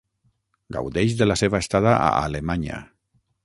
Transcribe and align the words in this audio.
Gaudeix 0.77 1.13
de 1.21 1.29
la 1.29 1.37
seva 1.43 1.61
estada 1.67 1.95
a 2.01 2.11
Alemanya. 2.23 2.83